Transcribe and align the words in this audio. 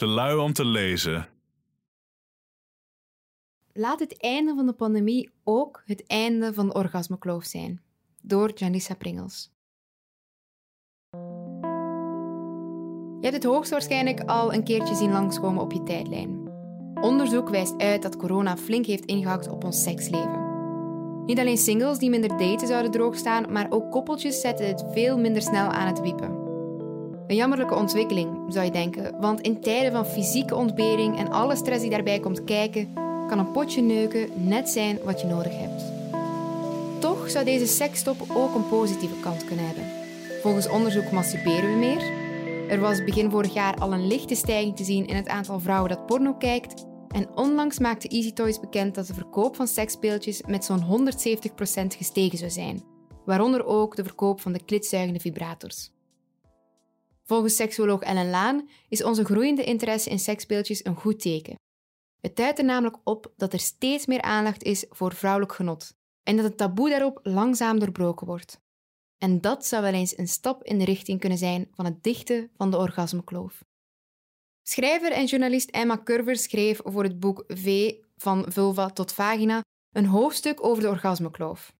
Te 0.00 0.06
lui 0.06 0.38
om 0.38 0.52
te 0.52 0.64
lezen. 0.64 1.28
Laat 3.72 4.00
het 4.00 4.20
einde 4.20 4.54
van 4.54 4.66
de 4.66 4.72
pandemie 4.72 5.30
ook 5.44 5.82
het 5.84 6.06
einde 6.06 6.54
van 6.54 6.66
de 6.66 6.74
orgasmekloof 6.74 7.44
zijn. 7.44 7.80
Door 8.22 8.52
Janissa 8.54 8.94
Pringels. 8.94 9.50
Je 13.20 13.26
hebt 13.26 13.34
het 13.34 13.44
hoogstwaarschijnlijk 13.44 14.20
al 14.20 14.54
een 14.54 14.64
keertje 14.64 14.94
zien 14.94 15.12
langskomen 15.12 15.62
op 15.62 15.72
je 15.72 15.82
tijdlijn. 15.82 16.48
Onderzoek 17.00 17.48
wijst 17.48 17.78
uit 17.78 18.02
dat 18.02 18.16
corona 18.16 18.56
flink 18.56 18.86
heeft 18.86 19.04
ingehakt 19.04 19.48
op 19.48 19.64
ons 19.64 19.82
seksleven. 19.82 20.44
Niet 21.26 21.38
alleen 21.38 21.58
singles 21.58 21.98
die 21.98 22.10
minder 22.10 22.38
daten 22.38 22.68
zouden 22.68 22.90
droogstaan, 22.90 23.52
maar 23.52 23.66
ook 23.70 23.90
koppeltjes 23.90 24.40
zetten 24.40 24.66
het 24.66 24.84
veel 24.92 25.18
minder 25.18 25.42
snel 25.42 25.68
aan 25.68 25.86
het 25.86 26.00
wiepen. 26.00 26.49
Een 27.30 27.36
jammerlijke 27.36 27.74
ontwikkeling, 27.74 28.28
zou 28.48 28.64
je 28.64 28.70
denken, 28.70 29.20
want 29.20 29.40
in 29.40 29.60
tijden 29.60 29.92
van 29.92 30.06
fysieke 30.06 30.54
ontbering 30.54 31.18
en 31.18 31.30
alle 31.30 31.56
stress 31.56 31.80
die 31.80 31.90
daarbij 31.90 32.20
komt 32.20 32.44
kijken, 32.44 32.92
kan 33.28 33.38
een 33.38 33.50
potje 33.50 33.82
neuken 33.82 34.28
net 34.48 34.68
zijn 34.68 34.98
wat 35.04 35.20
je 35.20 35.26
nodig 35.26 35.52
hebt. 35.54 35.82
Toch 37.00 37.30
zou 37.30 37.44
deze 37.44 37.66
seksstop 37.66 38.16
ook 38.34 38.54
een 38.54 38.68
positieve 38.68 39.20
kant 39.20 39.44
kunnen 39.44 39.66
hebben. 39.66 39.84
Volgens 40.42 40.68
onderzoek 40.68 41.10
masturberen 41.10 41.70
we 41.70 41.76
meer. 41.76 42.02
Er 42.68 42.80
was 42.80 43.04
begin 43.04 43.30
vorig 43.30 43.54
jaar 43.54 43.74
al 43.78 43.92
een 43.92 44.06
lichte 44.06 44.34
stijging 44.34 44.76
te 44.76 44.84
zien 44.84 45.06
in 45.06 45.16
het 45.16 45.28
aantal 45.28 45.60
vrouwen 45.60 45.88
dat 45.88 46.06
porno 46.06 46.34
kijkt. 46.34 46.86
En 47.08 47.36
onlangs 47.36 47.78
maakte 47.78 48.08
Easy 48.08 48.32
Toys 48.32 48.60
bekend 48.60 48.94
dat 48.94 49.06
de 49.06 49.14
verkoop 49.14 49.56
van 49.56 49.66
seksspeeltjes 49.66 50.42
met 50.46 50.64
zo'n 50.64 51.10
170% 51.82 51.96
gestegen 51.96 52.38
zou 52.38 52.50
zijn. 52.50 52.82
Waaronder 53.24 53.64
ook 53.64 53.96
de 53.96 54.04
verkoop 54.04 54.40
van 54.40 54.52
de 54.52 54.64
klitzuigende 54.64 55.20
vibrators. 55.20 55.90
Volgens 57.30 57.56
seksuoloog 57.56 58.00
Ellen 58.00 58.30
Laan 58.30 58.68
is 58.88 59.02
onze 59.02 59.24
groeiende 59.24 59.64
interesse 59.64 60.10
in 60.10 60.18
seksspeeltjes 60.18 60.84
een 60.84 60.96
goed 60.96 61.20
teken. 61.20 61.54
Het 62.20 62.36
duidt 62.36 62.58
er 62.58 62.64
namelijk 62.64 62.96
op 63.04 63.32
dat 63.36 63.52
er 63.52 63.58
steeds 63.58 64.06
meer 64.06 64.22
aandacht 64.22 64.62
is 64.62 64.86
voor 64.88 65.14
vrouwelijk 65.14 65.52
genot 65.52 65.94
en 66.22 66.36
dat 66.36 66.44
het 66.44 66.56
taboe 66.56 66.90
daarop 66.90 67.20
langzaam 67.22 67.78
doorbroken 67.78 68.26
wordt. 68.26 68.60
En 69.18 69.40
dat 69.40 69.66
zou 69.66 69.82
wel 69.82 69.92
eens 69.92 70.18
een 70.18 70.28
stap 70.28 70.64
in 70.64 70.78
de 70.78 70.84
richting 70.84 71.20
kunnen 71.20 71.38
zijn 71.38 71.68
van 71.74 71.84
het 71.84 72.02
dichten 72.02 72.50
van 72.56 72.70
de 72.70 72.76
orgasmekloof. 72.76 73.64
Schrijver 74.62 75.12
en 75.12 75.24
journalist 75.24 75.70
Emma 75.70 76.00
Curver 76.04 76.36
schreef 76.36 76.80
voor 76.84 77.02
het 77.02 77.20
boek 77.20 77.44
V 77.46 77.94
van 78.16 78.44
vulva 78.48 78.90
tot 78.90 79.12
vagina 79.12 79.62
een 79.96 80.06
hoofdstuk 80.06 80.64
over 80.64 80.82
de 80.82 80.88
orgasmekloof. 80.88 81.72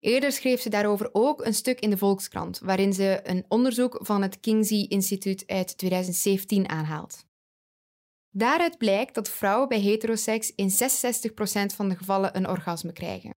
Eerder 0.00 0.32
schreef 0.32 0.60
ze 0.60 0.68
daarover 0.68 1.08
ook 1.12 1.44
een 1.44 1.54
stuk 1.54 1.80
in 1.80 1.90
de 1.90 1.98
Volkskrant, 1.98 2.58
waarin 2.58 2.92
ze 2.92 3.20
een 3.22 3.44
onderzoek 3.48 3.98
van 4.02 4.22
het 4.22 4.40
Kinsey 4.40 4.86
Instituut 4.88 5.46
uit 5.46 5.78
2017 5.78 6.68
aanhaalt. 6.68 7.26
Daaruit 8.30 8.78
blijkt 8.78 9.14
dat 9.14 9.28
vrouwen 9.28 9.68
bij 9.68 9.80
heteroseks 9.80 10.54
in 10.54 10.70
66% 10.70 11.74
van 11.74 11.88
de 11.88 11.96
gevallen 11.96 12.36
een 12.36 12.48
orgasme 12.48 12.92
krijgen. 12.92 13.30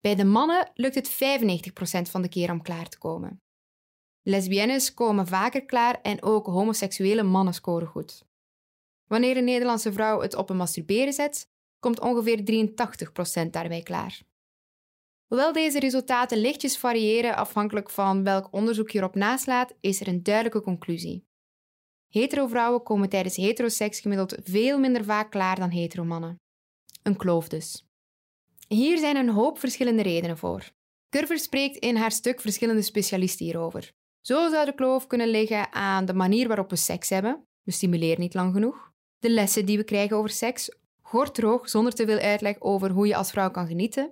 Bij 0.00 0.14
de 0.14 0.24
mannen 0.24 0.70
lukt 0.74 0.94
het 0.94 1.10
95% 1.10 2.10
van 2.10 2.22
de 2.22 2.28
keer 2.28 2.50
om 2.50 2.62
klaar 2.62 2.88
te 2.88 2.98
komen. 2.98 3.36
Lesbiennes 4.22 4.94
komen 4.94 5.26
vaker 5.26 5.64
klaar 5.64 6.00
en 6.00 6.22
ook 6.22 6.46
homoseksuele 6.46 7.22
mannen 7.22 7.54
scoren 7.54 7.88
goed. 7.88 8.24
Wanneer 9.04 9.36
een 9.36 9.44
Nederlandse 9.44 9.92
vrouw 9.92 10.20
het 10.20 10.34
op 10.34 10.50
een 10.50 10.56
masturberen 10.56 11.12
zet, 11.12 11.46
komt 11.78 12.00
ongeveer 12.00 12.68
83% 13.46 13.50
daarbij 13.50 13.82
klaar. 13.82 14.20
Hoewel 15.32 15.52
deze 15.52 15.78
resultaten 15.78 16.38
lichtjes 16.38 16.78
variëren 16.78 17.36
afhankelijk 17.36 17.90
van 17.90 18.24
welk 18.24 18.48
onderzoek 18.50 18.90
je 18.90 18.98
erop 18.98 19.14
naslaat, 19.14 19.74
is 19.80 20.00
er 20.00 20.08
een 20.08 20.22
duidelijke 20.22 20.60
conclusie. 20.60 21.24
Hetero-vrouwen 22.08 22.82
komen 22.82 23.08
tijdens 23.08 23.36
heteroseks 23.36 24.00
gemiddeld 24.00 24.36
veel 24.42 24.78
minder 24.78 25.04
vaak 25.04 25.30
klaar 25.30 25.58
dan 25.58 25.70
hetero-mannen. 25.70 26.36
Een 27.02 27.16
kloof 27.16 27.48
dus. 27.48 27.84
Hier 28.68 28.98
zijn 28.98 29.16
een 29.16 29.28
hoop 29.28 29.58
verschillende 29.58 30.02
redenen 30.02 30.38
voor. 30.38 30.70
Curver 31.08 31.38
spreekt 31.38 31.76
in 31.76 31.96
haar 31.96 32.12
stuk 32.12 32.40
verschillende 32.40 32.82
specialisten 32.82 33.44
hierover. 33.44 33.90
Zo 34.20 34.50
zou 34.50 34.64
de 34.66 34.74
kloof 34.74 35.06
kunnen 35.06 35.28
liggen 35.28 35.72
aan 35.72 36.04
de 36.04 36.14
manier 36.14 36.48
waarop 36.48 36.70
we 36.70 36.76
seks 36.76 37.08
hebben. 37.08 37.44
We 37.62 37.72
stimuleren 37.72 38.20
niet 38.20 38.34
lang 38.34 38.52
genoeg. 38.52 38.90
De 39.18 39.30
lessen 39.30 39.66
die 39.66 39.76
we 39.76 39.84
krijgen 39.84 40.16
over 40.16 40.30
seks. 40.30 40.76
Gortroog, 41.02 41.68
zonder 41.68 41.92
te 41.92 42.06
veel 42.06 42.18
uitleg 42.18 42.60
over 42.60 42.90
hoe 42.90 43.06
je 43.06 43.16
als 43.16 43.30
vrouw 43.30 43.50
kan 43.50 43.66
genieten. 43.66 44.10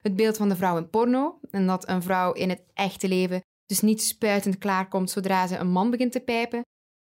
Het 0.00 0.16
beeld 0.16 0.36
van 0.36 0.48
de 0.48 0.56
vrouw 0.56 0.76
in 0.76 0.90
porno 0.90 1.40
en 1.50 1.66
dat 1.66 1.88
een 1.88 2.02
vrouw 2.02 2.32
in 2.32 2.48
het 2.48 2.62
echte 2.74 3.08
leven 3.08 3.40
dus 3.66 3.80
niet 3.80 4.02
spuitend 4.02 4.58
klaarkomt 4.58 5.10
zodra 5.10 5.46
ze 5.46 5.56
een 5.56 5.70
man 5.70 5.90
begint 5.90 6.12
te 6.12 6.20
pijpen. 6.20 6.62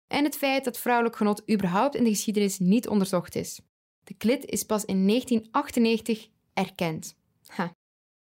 En 0.08 0.24
het 0.24 0.38
feit 0.38 0.64
dat 0.64 0.78
vrouwelijk 0.78 1.16
genot 1.16 1.52
überhaupt 1.52 1.96
in 1.96 2.04
de 2.04 2.10
geschiedenis 2.10 2.60
niet 2.60 2.88
onderzocht 2.88 3.36
is. 3.36 3.62
De 4.04 4.14
klit 4.14 4.46
is 4.46 4.64
pas 4.64 4.86
in 4.86 5.08
1998 5.08 6.30
erkend. 6.54 7.16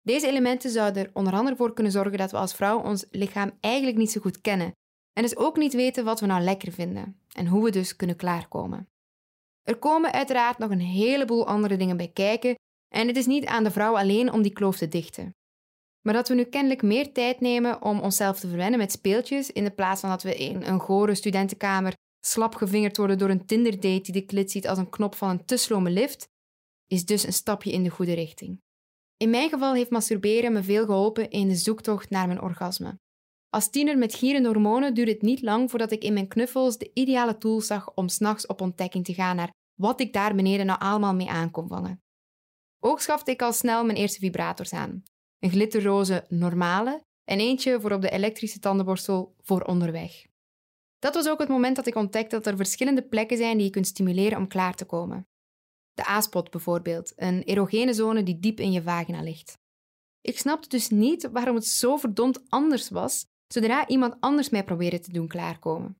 Deze 0.01 0.27
elementen 0.27 0.69
zouden 0.69 1.03
er 1.03 1.11
onder 1.13 1.33
andere 1.33 1.55
voor 1.55 1.73
kunnen 1.73 1.91
zorgen 1.91 2.17
dat 2.17 2.31
we 2.31 2.37
als 2.37 2.53
vrouw 2.53 2.81
ons 2.81 3.05
lichaam 3.11 3.51
eigenlijk 3.59 3.97
niet 3.97 4.11
zo 4.11 4.21
goed 4.21 4.41
kennen 4.41 4.71
en 5.13 5.23
dus 5.23 5.37
ook 5.37 5.57
niet 5.57 5.73
weten 5.73 6.05
wat 6.05 6.19
we 6.19 6.25
nou 6.25 6.41
lekker 6.41 6.71
vinden 6.71 7.19
en 7.33 7.47
hoe 7.47 7.63
we 7.63 7.71
dus 7.71 7.95
kunnen 7.95 8.15
klaarkomen. 8.15 8.87
Er 9.63 9.77
komen 9.77 10.11
uiteraard 10.11 10.57
nog 10.57 10.69
een 10.69 10.79
heleboel 10.79 11.47
andere 11.47 11.77
dingen 11.77 11.97
bij 11.97 12.07
kijken 12.07 12.55
en 12.89 13.07
het 13.07 13.17
is 13.17 13.25
niet 13.25 13.45
aan 13.45 13.63
de 13.63 13.72
vrouw 13.72 13.97
alleen 13.97 14.31
om 14.31 14.41
die 14.41 14.53
kloof 14.53 14.77
te 14.77 14.88
dichten. 14.88 15.33
Maar 16.01 16.13
dat 16.13 16.27
we 16.27 16.35
nu 16.35 16.44
kennelijk 16.44 16.81
meer 16.81 17.13
tijd 17.13 17.39
nemen 17.39 17.81
om 17.81 18.00
onszelf 18.00 18.39
te 18.39 18.47
verwennen 18.47 18.79
met 18.79 18.91
speeltjes 18.91 19.51
in 19.51 19.63
de 19.63 19.72
plaats 19.72 20.01
van 20.01 20.09
dat 20.09 20.23
we 20.23 20.35
in 20.35 20.63
een 20.63 20.79
gore 20.79 21.16
studentenkamer 21.16 21.94
slap 22.25 22.55
gevingerd 22.55 22.97
worden 22.97 23.17
door 23.17 23.29
een 23.29 23.45
Tinder-date 23.45 24.01
die 24.01 24.13
de 24.13 24.25
klit 24.25 24.51
ziet 24.51 24.67
als 24.67 24.77
een 24.77 24.89
knop 24.89 25.16
van 25.16 25.29
een 25.29 25.45
te 25.45 25.81
lift, 25.81 26.27
is 26.88 27.05
dus 27.05 27.25
een 27.25 27.33
stapje 27.33 27.72
in 27.72 27.83
de 27.83 27.89
goede 27.89 28.13
richting. 28.13 28.61
In 29.17 29.29
mijn 29.29 29.50
geval 29.50 29.73
heeft 29.73 29.89
masturberen 29.89 30.53
me 30.53 30.63
veel 30.63 30.85
geholpen 30.85 31.29
in 31.29 31.47
de 31.47 31.56
zoektocht 31.56 32.09
naar 32.09 32.27
mijn 32.27 32.41
orgasme. 32.41 33.00
Als 33.50 33.69
tiener 33.69 33.97
met 33.97 34.16
gierende 34.16 34.47
hormonen 34.47 34.94
duurde 34.94 35.11
het 35.11 35.21
niet 35.21 35.41
lang 35.41 35.69
voordat 35.69 35.91
ik 35.91 36.03
in 36.03 36.13
mijn 36.13 36.27
knuffels 36.27 36.77
de 36.77 36.91
ideale 36.94 37.38
tool 37.38 37.61
zag 37.61 37.94
om 37.94 38.07
s'nachts 38.07 38.45
op 38.45 38.61
ontdekking 38.61 39.06
te 39.06 39.13
gaan 39.13 39.35
naar 39.35 39.51
wat 39.79 40.00
ik 40.00 40.13
daar 40.13 40.35
beneden 40.35 40.66
nou 40.66 40.79
allemaal 40.79 41.13
mee 41.13 41.29
aan 41.29 41.51
kon 41.51 41.67
vangen. 41.67 42.01
Ook 42.79 43.01
schafte 43.01 43.31
ik 43.31 43.41
al 43.41 43.53
snel 43.53 43.85
mijn 43.85 43.97
eerste 43.97 44.19
vibrators 44.19 44.73
aan. 44.73 45.03
Een 45.40 45.50
glitterroze 45.50 46.25
normale 46.28 47.03
en 47.23 47.40
eentje 47.40 47.81
voor 47.81 47.91
op 47.91 48.01
de 48.01 48.09
elektrische 48.09 48.59
tandenborstel 48.59 49.34
voor 49.38 49.62
onderweg. 49.62 50.28
Dat 51.00 51.13
was 51.13 51.29
ook 51.29 51.39
het 51.39 51.50
moment 51.50 51.75
dat 51.75 51.88
ik 51.88 51.95
ontdekte 51.95 52.35
dat 52.35 52.45
er 52.45 52.56
verschillende 52.56 53.07
plekken 53.07 53.38
zijn 53.38 53.57
die 53.57 53.66
je 53.66 53.72
kunt 53.72 53.88
stimuleren 53.88 54.38
om 54.38 54.47
klaar 54.47 54.75
te 54.75 54.85
komen. 54.85 55.28
De 55.94 56.07
A-spot 56.07 56.51
bijvoorbeeld, 56.51 57.13
een 57.16 57.44
erogene 57.44 57.94
zone 57.94 58.23
die 58.23 58.39
diep 58.39 58.59
in 58.59 58.72
je 58.72 58.81
vagina 58.81 59.22
ligt. 59.22 59.57
Ik 60.21 60.39
snapte 60.39 60.69
dus 60.69 60.89
niet 60.89 61.30
waarom 61.31 61.56
het 61.56 61.65
zo 61.65 61.98
verdomd 61.98 62.50
anders 62.50 62.89
was 62.89 63.25
zodra 63.48 63.88
iemand 63.88 64.15
anders 64.19 64.50
mij 64.50 64.63
probeerde 64.63 65.00
te 65.00 65.12
doen 65.12 65.27
klaarkomen. 65.27 65.98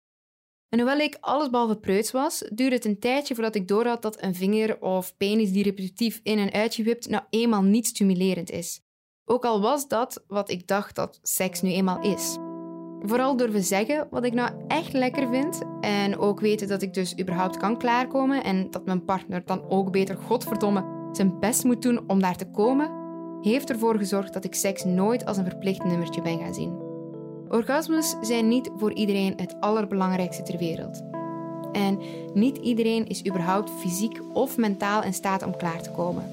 En 0.69 0.80
hoewel 0.80 0.98
ik 0.98 1.18
allesbehalve 1.19 1.75
preuts 1.75 2.12
was, 2.12 2.44
duurde 2.54 2.75
het 2.75 2.86
een 2.86 3.00
tijdje 3.00 3.33
voordat 3.33 3.56
ik 3.56 3.68
doorhad 3.68 4.01
dat 4.01 4.21
een 4.21 4.36
vinger 4.36 4.81
of 4.81 5.18
penis 5.18 5.51
die 5.51 5.63
repetitief 5.63 6.19
in 6.24 6.38
en 6.38 6.51
uit 6.51 6.75
je 6.75 6.83
wipt 6.83 7.10
nou 7.10 7.24
eenmaal 7.30 7.62
niet 7.62 7.88
stimulerend 7.88 8.51
is. 8.51 8.81
Ook 9.25 9.45
al 9.45 9.62
was 9.62 9.88
dat 9.88 10.24
wat 10.27 10.50
ik 10.50 10.68
dacht 10.68 10.95
dat 10.95 11.19
seks 11.21 11.62
nu 11.62 11.71
eenmaal 11.71 12.01
is. 12.01 12.38
Vooral 13.01 13.38
durven 13.38 13.63
zeggen 13.63 14.07
wat 14.10 14.24
ik 14.24 14.33
nou 14.33 14.51
echt 14.68 14.94
lekker 14.94 15.30
vind 15.30 15.62
en 15.81 16.18
ook 16.18 16.39
weten 16.39 16.68
dat 16.68 16.81
ik 16.81 16.94
dus 16.94 17.19
überhaupt 17.19 17.57
kan 17.57 17.77
klaarkomen 17.77 18.44
en 18.44 18.72
dat 18.72 18.86
mijn 18.86 19.06
partner 19.06 19.45
dan 19.45 19.69
ook 19.69 19.92
beter 19.92 20.18
godverdomme 20.18 21.10
zijn 21.12 21.39
best 21.39 21.63
moet 21.63 21.81
doen 21.81 22.10
om 22.10 22.22
daar 22.22 22.38
te 22.38 22.51
komen, 22.51 22.92
heeft 23.42 23.69
ervoor 23.69 23.98
gezorgd 23.98 24.33
dat 24.33 24.44
ik 24.44 24.56
seks 24.56 24.83
nooit 24.83 25.25
als 25.25 25.38
een 25.38 25.50
verplicht 25.50 25.83
nummertje 25.83 26.22
ben 26.22 26.39
gaan 26.39 26.54
zien. 26.54 26.88
Orgasmes 27.50 28.16
zijn 28.22 28.48
niet 28.48 28.69
voor 28.78 28.94
iedereen 28.94 29.34
het 29.36 29.56
allerbelangrijkste 29.60 30.44
ter 30.44 30.57
wereld. 30.57 31.04
En 31.72 32.00
niet 32.34 32.57
iedereen 32.57 33.07
is 33.07 33.25
überhaupt 33.25 33.72
fysiek 33.80 34.22
of 34.34 34.57
mentaal 34.57 35.04
in 35.04 35.13
staat 35.13 35.44
om 35.44 35.57
klaar 35.57 35.81
te 35.81 35.92
komen. 35.92 36.31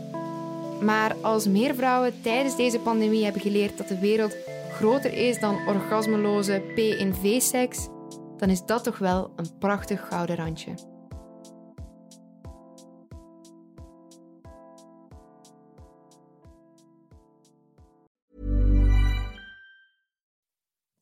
Maar 0.83 1.17
als 1.23 1.47
meer 1.47 1.75
vrouwen 1.75 2.13
tijdens 2.23 2.57
deze 2.57 2.79
pandemie 2.79 3.25
hebben 3.25 3.43
geleerd 3.43 3.79
dat 3.79 3.89
de 3.89 3.99
wereld 3.99 4.37
groter 4.73 5.13
is 5.13 5.41
dan 5.41 5.69
orgasmeloze 5.69 6.63
P- 6.75 7.17
V-seks, 7.21 7.89
dan 8.37 8.49
is 8.49 8.65
dat 8.65 8.85
toch 8.85 8.99
wel 8.99 9.31
een 9.37 9.59
prachtig 9.59 10.09
gouden 10.09 10.37
randje. 10.37 10.96